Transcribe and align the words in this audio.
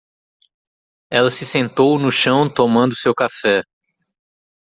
Ela 1.11 1.29
se 1.29 1.45
sentou 1.45 1.99
no 1.99 2.09
chão 2.09 2.51
tomando 2.51 2.95
seu 2.95 3.13
café. 3.13 3.61